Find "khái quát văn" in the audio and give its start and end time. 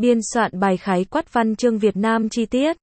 0.76-1.56